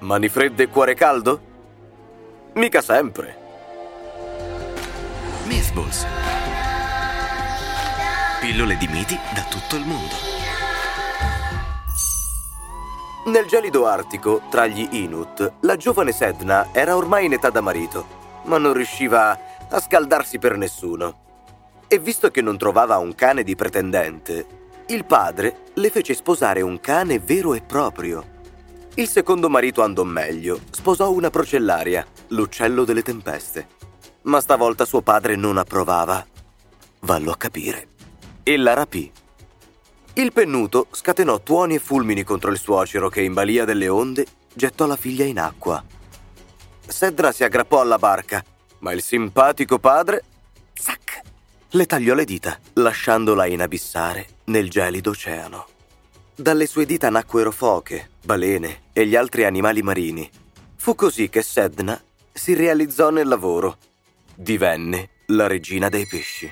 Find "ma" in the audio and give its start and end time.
18.44-18.56, 34.24-34.42, 48.80-48.92